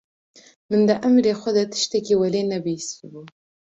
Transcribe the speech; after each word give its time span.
Min 0.69 0.81
di 0.87 0.95
emirê 1.07 1.33
xwe 1.41 1.51
de 1.57 1.63
tiştekî 1.73 2.15
welê 2.21 2.41
ne 2.51 2.57
bihîsti 2.65 3.05
bû. 3.11 3.21